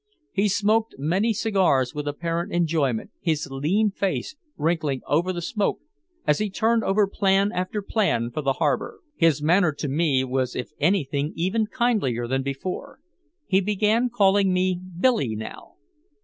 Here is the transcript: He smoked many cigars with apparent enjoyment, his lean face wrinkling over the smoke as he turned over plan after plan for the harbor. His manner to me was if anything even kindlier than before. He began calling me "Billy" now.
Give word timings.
He 0.31 0.47
smoked 0.47 0.95
many 0.97 1.31
cigars 1.31 1.93
with 1.93 2.07
apparent 2.07 2.51
enjoyment, 2.51 3.11
his 3.19 3.47
lean 3.51 3.91
face 3.91 4.35
wrinkling 4.57 5.03
over 5.05 5.31
the 5.31 5.43
smoke 5.43 5.77
as 6.25 6.39
he 6.39 6.49
turned 6.49 6.83
over 6.83 7.05
plan 7.05 7.51
after 7.51 7.83
plan 7.83 8.31
for 8.31 8.41
the 8.41 8.53
harbor. 8.53 9.01
His 9.15 9.43
manner 9.43 9.71
to 9.73 9.87
me 9.87 10.23
was 10.23 10.55
if 10.55 10.71
anything 10.79 11.33
even 11.35 11.67
kindlier 11.67 12.25
than 12.25 12.41
before. 12.41 12.97
He 13.45 13.61
began 13.61 14.09
calling 14.09 14.51
me 14.51 14.75
"Billy" 14.99 15.35
now. 15.35 15.75